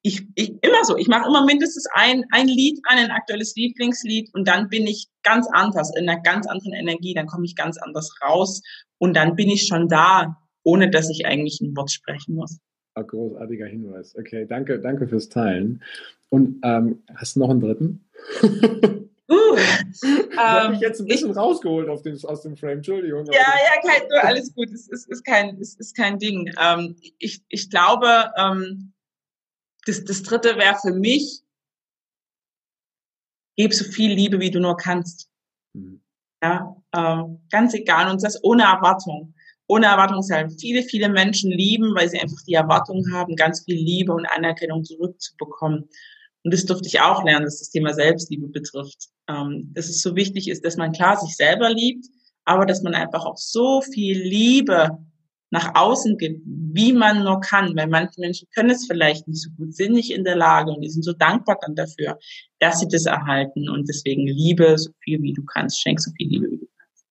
Ich, 0.00 0.22
ich 0.34 0.52
immer 0.62 0.84
so, 0.84 0.96
ich 0.96 1.08
mache 1.08 1.28
immer 1.28 1.44
mindestens 1.44 1.86
ein, 1.92 2.24
ein 2.30 2.48
Lied 2.48 2.80
an, 2.84 2.98
ein 2.98 3.10
aktuelles 3.10 3.54
Lieblingslied 3.54 4.32
und 4.34 4.48
dann 4.48 4.68
bin 4.68 4.86
ich 4.86 5.08
ganz 5.22 5.46
anders, 5.52 5.92
in 5.96 6.08
einer 6.08 6.22
ganz 6.22 6.46
anderen 6.46 6.74
Energie, 6.74 7.12
dann 7.12 7.26
komme 7.26 7.44
ich 7.44 7.56
ganz 7.56 7.76
anders 7.76 8.14
raus 8.22 8.62
und 8.98 9.14
dann 9.14 9.34
bin 9.34 9.50
ich 9.50 9.66
schon 9.66 9.88
da, 9.88 10.36
ohne 10.62 10.90
dass 10.90 11.10
ich 11.10 11.26
eigentlich 11.26 11.60
ein 11.60 11.76
Wort 11.76 11.90
sprechen 11.90 12.36
muss. 12.36 12.60
Ah, 12.96 13.02
großartiger 13.02 13.66
Hinweis. 13.66 14.16
Okay, 14.16 14.46
danke, 14.46 14.80
danke 14.80 15.06
fürs 15.06 15.28
Teilen. 15.28 15.82
Und 16.30 16.60
ähm, 16.62 17.02
hast 17.14 17.36
du 17.36 17.40
noch 17.40 17.50
einen 17.50 17.60
dritten? 17.60 18.08
Uh, 19.28 19.56
ich 20.02 20.38
habe 20.38 20.70
mich 20.70 20.80
jetzt 20.80 21.00
ein 21.00 21.08
bisschen 21.08 21.32
ich, 21.32 21.36
rausgeholt 21.36 21.88
den, 22.04 22.24
aus 22.26 22.42
dem 22.42 22.56
Frame, 22.56 22.76
Entschuldigung. 22.76 23.26
Ja, 23.26 23.32
ja, 23.32 23.80
kein, 23.82 24.08
alles 24.22 24.54
gut, 24.54 24.70
es 24.70 24.86
ist, 24.86 25.08
ist, 25.08 25.24
kein, 25.24 25.60
es 25.60 25.74
ist 25.74 25.96
kein 25.96 26.20
Ding. 26.20 26.54
Ähm, 26.60 26.94
ich, 27.18 27.42
ich 27.48 27.68
glaube, 27.68 28.30
ähm, 28.36 28.92
das, 29.84 30.04
das 30.04 30.22
dritte 30.22 30.56
wäre 30.56 30.76
für 30.80 30.92
mich, 30.92 31.42
gib 33.56 33.74
so 33.74 33.84
viel 33.84 34.12
Liebe, 34.12 34.38
wie 34.38 34.52
du 34.52 34.60
nur 34.60 34.76
kannst. 34.76 35.28
Mhm. 35.72 36.02
Ja, 36.40 36.76
ähm, 36.94 37.40
ganz 37.50 37.74
egal, 37.74 38.08
und 38.08 38.22
das 38.22 38.44
ohne 38.44 38.62
Erwartung 38.62 39.34
ohne 39.68 39.86
Erwartungshaltung. 39.86 40.56
Viele, 40.58 40.82
viele 40.82 41.08
Menschen 41.08 41.50
lieben, 41.50 41.94
weil 41.94 42.08
sie 42.08 42.20
einfach 42.20 42.42
die 42.46 42.54
Erwartung 42.54 43.04
haben, 43.12 43.36
ganz 43.36 43.64
viel 43.64 43.76
Liebe 43.76 44.12
und 44.12 44.26
Anerkennung 44.26 44.84
zurückzubekommen. 44.84 45.88
Und 46.44 46.54
das 46.54 46.64
durfte 46.64 46.86
ich 46.86 47.00
auch 47.00 47.24
lernen, 47.24 47.44
dass 47.44 47.58
das 47.58 47.70
Thema 47.70 47.92
Selbstliebe 47.92 48.46
betrifft. 48.46 49.08
Ähm, 49.28 49.72
dass 49.74 49.88
es 49.88 50.00
so 50.00 50.14
wichtig 50.14 50.48
ist, 50.48 50.64
dass 50.64 50.76
man 50.76 50.92
klar 50.92 51.16
sich 51.16 51.34
selber 51.34 51.70
liebt, 51.70 52.06
aber 52.44 52.66
dass 52.66 52.82
man 52.82 52.94
einfach 52.94 53.24
auch 53.24 53.36
so 53.36 53.80
viel 53.80 54.22
Liebe 54.22 54.96
nach 55.50 55.74
außen 55.74 56.16
gibt, 56.18 56.42
wie 56.44 56.92
man 56.92 57.24
nur 57.24 57.40
kann. 57.40 57.74
Weil 57.76 57.88
manche 57.88 58.20
Menschen 58.20 58.46
können 58.54 58.70
es 58.70 58.86
vielleicht 58.86 59.26
nicht 59.26 59.42
so 59.42 59.50
gut, 59.56 59.74
sind 59.74 59.94
nicht 59.94 60.12
in 60.12 60.22
der 60.22 60.36
Lage 60.36 60.70
und 60.70 60.82
die 60.82 60.90
sind 60.90 61.02
so 61.02 61.12
dankbar 61.12 61.58
dann 61.60 61.74
dafür, 61.74 62.16
dass 62.60 62.78
sie 62.78 62.88
das 62.88 63.06
erhalten. 63.06 63.68
Und 63.68 63.88
deswegen 63.88 64.28
Liebe 64.28 64.78
so 64.78 64.90
viel 65.02 65.20
wie 65.22 65.32
du 65.32 65.44
kannst, 65.44 65.80
schenk 65.80 66.00
so 66.00 66.12
viel 66.16 66.28
Liebe 66.28 66.46
wie 66.48 66.58
du 66.58 66.66
kannst. 66.78 67.04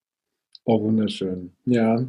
Oh, 0.63 0.81
wunderschön. 0.81 1.53
Ja, 1.65 2.07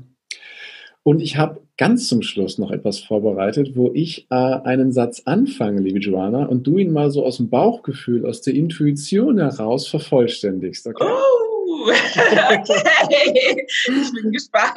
und 1.06 1.20
ich 1.20 1.36
habe 1.36 1.62
ganz 1.76 2.08
zum 2.08 2.22
Schluss 2.22 2.58
noch 2.58 2.72
etwas 2.72 2.98
vorbereitet, 2.98 3.76
wo 3.76 3.92
ich 3.94 4.26
äh, 4.28 4.34
einen 4.34 4.90
Satz 4.90 5.22
anfange, 5.24 5.80
liebe 5.80 6.00
Joanna, 6.00 6.46
und 6.46 6.66
du 6.66 6.78
ihn 6.78 6.90
mal 6.90 7.12
so 7.12 7.24
aus 7.24 7.36
dem 7.36 7.48
Bauchgefühl, 7.48 8.26
aus 8.26 8.42
der 8.42 8.54
Intuition 8.54 9.38
heraus 9.38 9.86
vervollständigst. 9.86 10.84
Okay? 10.84 11.04
Oh, 11.06 11.90
okay. 11.92 13.66
Ich 13.86 14.12
bin 14.20 14.32
gespannt. 14.32 14.74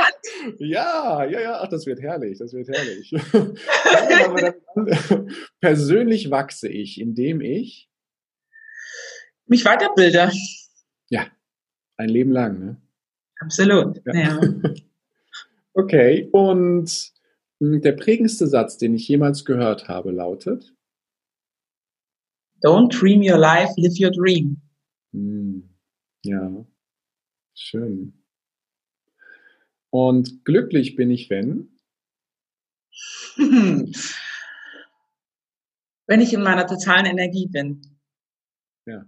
Ja, 0.59 1.25
ja, 1.25 1.41
ja, 1.41 1.61
ach, 1.63 1.69
das 1.69 1.87
wird 1.87 1.99
herrlich, 1.99 2.37
das 2.37 2.53
wird 2.53 2.67
herrlich. 2.67 3.11
Persönlich 5.61 6.29
wachse 6.29 6.67
ich, 6.67 7.01
indem 7.01 7.41
ich 7.41 7.89
mich 9.47 9.65
weiterbilde. 9.65 10.31
Ja, 11.09 11.25
ein 11.97 12.09
Leben 12.09 12.31
lang, 12.31 12.59
ne? 12.59 12.77
Absolut. 13.39 13.99
Ja. 14.05 14.13
ja. 14.13 14.39
Okay, 15.73 16.29
und 16.31 17.13
hm, 17.59 17.81
der 17.81 17.93
prägendste 17.93 18.47
Satz, 18.47 18.77
den 18.77 18.93
ich 18.95 19.07
jemals 19.07 19.45
gehört 19.45 19.87
habe, 19.87 20.11
lautet? 20.11 20.73
Don't 22.61 22.89
dream 22.89 23.21
your 23.21 23.37
life, 23.37 23.73
live 23.77 23.97
your 23.99 24.11
dream. 24.11 24.61
Hm, 25.13 25.69
ja, 26.23 26.65
schön. 27.53 28.13
Und 29.91 30.45
glücklich 30.45 30.95
bin 30.95 31.09
ich, 31.09 31.29
wenn? 31.29 31.69
wenn 36.07 36.21
ich 36.21 36.33
in 36.33 36.41
meiner 36.41 36.67
totalen 36.67 37.05
Energie 37.05 37.47
bin. 37.47 37.81
Ja, 38.85 39.05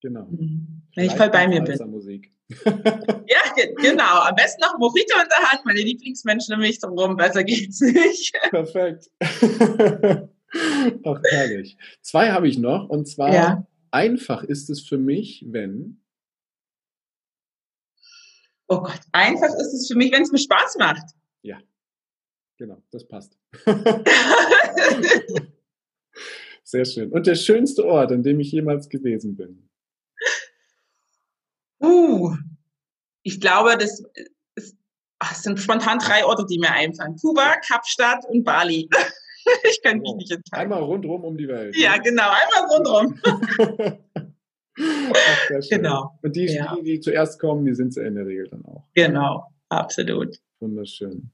genau. 0.00 0.28
Hm. 0.28 0.82
Wenn 0.94 1.04
ich 1.04 1.12
voll 1.12 1.30
bei 1.30 1.46
mir 1.48 1.62
bin. 1.62 1.90
Musik. 1.90 2.32
genau. 3.76 4.20
Am 4.20 4.34
besten 4.34 4.60
noch 4.60 4.78
Mojito 4.78 5.18
in 5.20 5.28
der 5.28 5.50
Hand, 5.50 5.64
meine 5.64 5.80
Lieblingsmenschen 5.80 6.54
um 6.54 6.60
mich 6.60 6.78
drum. 6.78 7.16
Besser 7.16 7.44
geht's 7.44 7.80
nicht. 7.80 8.34
Perfekt. 8.50 9.10
Ach, 11.04 11.20
herrlich. 11.30 11.76
Zwei 12.02 12.30
habe 12.30 12.48
ich 12.48 12.58
noch. 12.58 12.88
Und 12.88 13.06
zwar, 13.08 13.32
ja. 13.32 13.66
einfach 13.90 14.42
ist 14.44 14.68
es 14.70 14.86
für 14.86 14.98
mich, 14.98 15.44
wenn. 15.48 16.02
Oh 18.68 18.80
Gott, 18.80 19.00
einfach 19.12 19.48
ist 19.48 19.72
es 19.72 19.88
für 19.88 19.96
mich, 19.96 20.12
wenn 20.12 20.22
es 20.22 20.32
mir 20.32 20.38
Spaß 20.38 20.76
macht. 20.78 21.04
Ja, 21.42 21.58
genau, 22.56 22.82
das 22.90 23.06
passt. 23.06 23.38
Sehr 26.64 26.84
schön. 26.84 27.12
Und 27.12 27.26
der 27.26 27.34
schönste 27.34 27.84
Ort, 27.84 28.12
an 28.12 28.22
dem 28.22 28.40
ich 28.40 28.52
jemals 28.52 28.88
gewesen 28.88 29.36
bin. 29.36 29.68
Uh, 31.82 32.34
ich 33.22 33.40
glaube, 33.40 33.76
das, 33.78 34.04
ist, 34.54 34.76
ach, 35.18 35.34
sind 35.34 35.58
spontan 35.58 35.98
drei 35.98 36.24
Orte, 36.24 36.44
die 36.48 36.58
mir 36.58 36.72
einfallen. 36.72 37.16
Kuba, 37.16 37.54
Kapstadt 37.66 38.24
und 38.28 38.44
Bali. 38.44 38.88
ich 39.70 39.82
kann 39.82 39.98
mich 39.98 40.10
oh, 40.12 40.16
nicht 40.16 40.30
entscheiden. 40.30 40.62
Einmal 40.62 40.82
rundrum 40.82 41.24
um 41.24 41.36
die 41.36 41.48
Welt. 41.48 41.76
Ja, 41.76 41.96
ne? 41.96 42.02
genau, 42.02 42.30
einmal 42.30 42.70
rundrum. 42.70 43.20
ach, 44.78 45.68
genau. 45.70 46.18
Und 46.22 46.36
die, 46.36 46.46
ja. 46.46 46.76
die, 46.76 46.82
die 46.82 47.00
zuerst 47.00 47.40
kommen, 47.40 47.64
die 47.64 47.74
sind 47.74 47.88
es 47.88 47.96
in 47.96 48.14
der 48.14 48.26
Regel 48.26 48.48
dann 48.48 48.64
auch. 48.64 48.84
Genau, 48.94 49.46
absolut. 49.68 50.36
Wunderschön. 50.60 51.32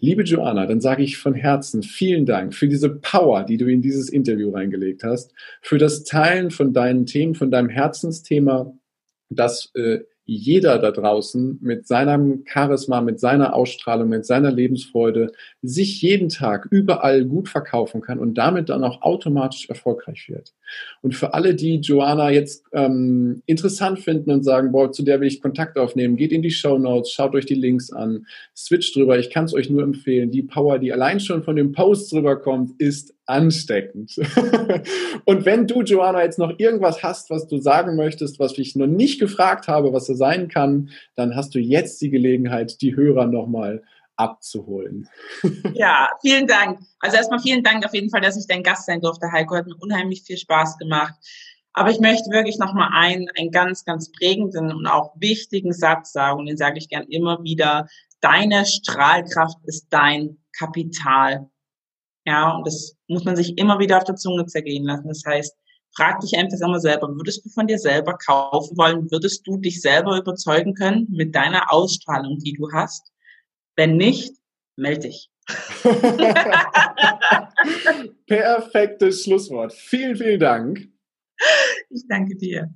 Liebe 0.00 0.22
Joanna, 0.22 0.66
dann 0.66 0.82
sage 0.82 1.02
ich 1.02 1.16
von 1.16 1.32
Herzen 1.32 1.82
vielen 1.82 2.26
Dank 2.26 2.54
für 2.54 2.68
diese 2.68 2.90
Power, 2.90 3.44
die 3.44 3.56
du 3.56 3.66
in 3.66 3.80
dieses 3.80 4.10
Interview 4.10 4.50
reingelegt 4.50 5.02
hast, 5.02 5.32
für 5.62 5.78
das 5.78 6.04
Teilen 6.04 6.50
von 6.50 6.74
deinen 6.74 7.06
Themen, 7.06 7.34
von 7.34 7.50
deinem 7.50 7.70
Herzensthema 7.70 8.74
dass 9.28 9.70
äh, 9.74 10.00
jeder 10.26 10.78
da 10.80 10.90
draußen 10.90 11.58
mit 11.62 11.86
seinem 11.86 12.42
Charisma, 12.46 13.00
mit 13.00 13.20
seiner 13.20 13.54
Ausstrahlung, 13.54 14.08
mit 14.08 14.26
seiner 14.26 14.50
Lebensfreude 14.50 15.32
sich 15.62 16.02
jeden 16.02 16.28
Tag 16.28 16.66
überall 16.70 17.24
gut 17.24 17.48
verkaufen 17.48 18.00
kann 18.00 18.18
und 18.18 18.34
damit 18.34 18.68
dann 18.68 18.82
auch 18.82 19.02
automatisch 19.02 19.68
erfolgreich 19.68 20.28
wird. 20.28 20.52
Und 21.00 21.14
für 21.14 21.32
alle, 21.32 21.54
die 21.54 21.76
Joanna 21.76 22.30
jetzt 22.30 22.64
ähm, 22.72 23.42
interessant 23.46 24.00
finden 24.00 24.32
und 24.32 24.42
sagen, 24.42 24.72
boah, 24.72 24.90
zu 24.90 25.04
der 25.04 25.20
will 25.20 25.28
ich 25.28 25.40
Kontakt 25.40 25.78
aufnehmen, 25.78 26.16
geht 26.16 26.32
in 26.32 26.42
die 26.42 26.50
Show 26.50 26.76
Notes, 26.76 27.12
schaut 27.12 27.34
euch 27.36 27.46
die 27.46 27.54
Links 27.54 27.92
an, 27.92 28.26
switcht 28.54 28.96
drüber. 28.96 29.18
Ich 29.20 29.30
kann 29.30 29.44
es 29.44 29.54
euch 29.54 29.70
nur 29.70 29.84
empfehlen. 29.84 30.32
Die 30.32 30.42
Power, 30.42 30.80
die 30.80 30.92
allein 30.92 31.20
schon 31.20 31.44
von 31.44 31.54
dem 31.54 31.70
Post 31.70 32.12
drüber 32.12 32.34
kommt, 32.34 32.80
ist 32.80 33.14
ansteckend. 33.26 34.16
und 35.24 35.44
wenn 35.44 35.66
du, 35.66 35.82
Joanna, 35.82 36.22
jetzt 36.22 36.38
noch 36.38 36.58
irgendwas 36.58 37.02
hast, 37.02 37.30
was 37.30 37.46
du 37.46 37.58
sagen 37.58 37.96
möchtest, 37.96 38.38
was 38.38 38.56
ich 38.58 38.76
noch 38.76 38.86
nicht 38.86 39.20
gefragt 39.20 39.68
habe, 39.68 39.92
was 39.92 40.08
er 40.08 40.16
sein 40.16 40.48
kann, 40.48 40.90
dann 41.14 41.36
hast 41.36 41.54
du 41.54 41.58
jetzt 41.58 42.00
die 42.00 42.10
Gelegenheit, 42.10 42.80
die 42.80 42.96
Hörer 42.96 43.26
nochmal 43.26 43.82
abzuholen. 44.16 45.08
ja, 45.74 46.08
vielen 46.20 46.46
Dank. 46.46 46.80
Also 47.00 47.16
erstmal 47.16 47.40
vielen 47.40 47.62
Dank 47.62 47.84
auf 47.84 47.94
jeden 47.94 48.10
Fall, 48.10 48.20
dass 48.20 48.36
ich 48.36 48.46
dein 48.46 48.62
Gast 48.62 48.86
sein 48.86 49.00
durfte, 49.00 49.30
Heiko. 49.30 49.56
Hat 49.56 49.66
mir 49.66 49.76
unheimlich 49.78 50.22
viel 50.22 50.38
Spaß 50.38 50.78
gemacht. 50.78 51.14
Aber 51.72 51.90
ich 51.90 52.00
möchte 52.00 52.30
wirklich 52.30 52.58
nochmal 52.58 52.88
einen, 52.94 53.28
einen 53.38 53.50
ganz, 53.50 53.84
ganz 53.84 54.10
prägenden 54.10 54.72
und 54.72 54.86
auch 54.86 55.12
wichtigen 55.16 55.74
Satz 55.74 56.12
sagen. 56.12 56.40
Und 56.40 56.46
den 56.46 56.56
sage 56.56 56.78
ich 56.78 56.88
gern 56.88 57.06
immer 57.08 57.42
wieder. 57.42 57.86
Deine 58.20 58.64
Strahlkraft 58.64 59.58
ist 59.64 59.88
dein 59.90 60.38
Kapital. 60.56 61.50
Ja, 62.26 62.56
und 62.56 62.66
das 62.66 62.96
muss 63.06 63.24
man 63.24 63.36
sich 63.36 63.56
immer 63.56 63.78
wieder 63.78 63.98
auf 63.98 64.04
der 64.04 64.16
Zunge 64.16 64.46
zergehen 64.46 64.84
lassen. 64.84 65.06
Das 65.08 65.22
heißt, 65.24 65.56
frag 65.96 66.18
dich 66.20 66.36
einfach 66.36 66.58
immer 66.60 66.80
selber, 66.80 67.08
würdest 67.08 67.44
du 67.44 67.50
von 67.50 67.68
dir 67.68 67.78
selber 67.78 68.18
kaufen 68.18 68.76
wollen? 68.76 69.10
Würdest 69.10 69.46
du 69.46 69.58
dich 69.58 69.80
selber 69.80 70.18
überzeugen 70.18 70.74
können 70.74 71.06
mit 71.10 71.34
deiner 71.34 71.72
Ausstrahlung, 71.72 72.38
die 72.38 72.54
du 72.54 72.70
hast? 72.72 73.12
Wenn 73.76 73.96
nicht, 73.96 74.34
melde 74.76 75.08
dich. 75.08 75.30
Perfektes 78.26 79.22
Schlusswort. 79.22 79.72
Vielen, 79.72 80.16
vielen 80.16 80.40
Dank. 80.40 80.88
Ich 81.90 82.02
danke 82.08 82.36
dir. 82.36 82.68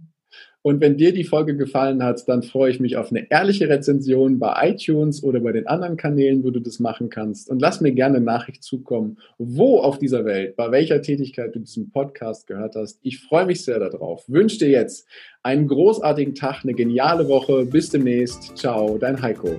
Und 0.62 0.80
wenn 0.80 0.98
dir 0.98 1.14
die 1.14 1.24
Folge 1.24 1.56
gefallen 1.56 2.02
hat, 2.02 2.28
dann 2.28 2.42
freue 2.42 2.70
ich 2.70 2.80
mich 2.80 2.96
auf 2.96 3.10
eine 3.10 3.30
ehrliche 3.30 3.68
Rezension 3.68 4.38
bei 4.38 4.70
iTunes 4.70 5.22
oder 5.22 5.40
bei 5.40 5.52
den 5.52 5.66
anderen 5.66 5.96
Kanälen, 5.96 6.44
wo 6.44 6.50
du 6.50 6.60
das 6.60 6.80
machen 6.80 7.08
kannst. 7.08 7.48
Und 7.48 7.62
lass 7.62 7.80
mir 7.80 7.92
gerne 7.92 8.20
Nachricht 8.20 8.62
zukommen, 8.62 9.16
wo 9.38 9.78
auf 9.78 9.98
dieser 9.98 10.26
Welt, 10.26 10.56
bei 10.56 10.70
welcher 10.70 11.00
Tätigkeit 11.00 11.54
du 11.54 11.60
diesen 11.60 11.90
Podcast 11.90 12.46
gehört 12.46 12.74
hast. 12.76 13.00
Ich 13.02 13.20
freue 13.20 13.46
mich 13.46 13.64
sehr 13.64 13.78
darauf. 13.78 14.24
Wünsche 14.28 14.58
dir 14.58 14.68
jetzt 14.68 15.08
einen 15.42 15.66
großartigen 15.66 16.34
Tag, 16.34 16.60
eine 16.62 16.74
geniale 16.74 17.26
Woche. 17.28 17.64
Bis 17.64 17.88
demnächst. 17.88 18.56
Ciao, 18.56 18.98
dein 18.98 19.20
Heiko. 19.22 19.58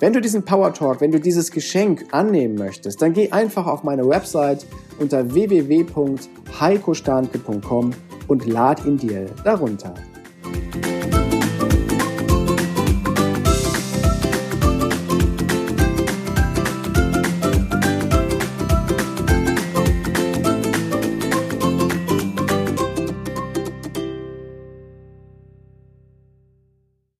Wenn 0.00 0.12
du 0.12 0.20
diesen 0.20 0.44
Power 0.44 0.74
Talk, 0.74 1.00
wenn 1.00 1.12
du 1.12 1.20
dieses 1.20 1.50
Geschenk 1.50 2.04
annehmen 2.12 2.56
möchtest, 2.56 3.00
dann 3.02 3.12
geh 3.12 3.30
einfach 3.30 3.66
auf 3.66 3.82
meine 3.82 4.08
Website 4.08 4.64
unter 4.98 5.32
www.heikostanke.com 5.32 7.90
und 8.28 8.46
lad 8.46 8.84
ihn 8.84 8.96
dir 8.96 9.26
darunter. 9.44 9.94